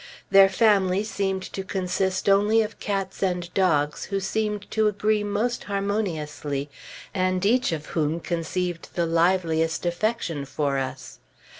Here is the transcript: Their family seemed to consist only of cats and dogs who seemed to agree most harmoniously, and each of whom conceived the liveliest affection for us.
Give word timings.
Their 0.31 0.49
family 0.49 1.03
seemed 1.03 1.43
to 1.53 1.63
consist 1.63 2.27
only 2.27 2.63
of 2.63 2.79
cats 2.79 3.21
and 3.21 3.53
dogs 3.53 4.05
who 4.05 4.19
seemed 4.19 4.65
to 4.71 4.87
agree 4.87 5.23
most 5.23 5.65
harmoniously, 5.65 6.71
and 7.13 7.45
each 7.45 7.71
of 7.71 7.85
whom 7.93 8.19
conceived 8.19 8.89
the 8.95 9.05
liveliest 9.05 9.85
affection 9.85 10.45
for 10.45 10.79
us. 10.79 11.19